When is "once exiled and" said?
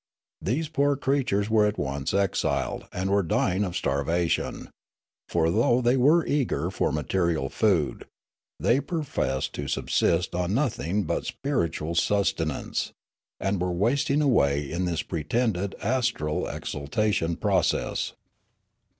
1.77-3.11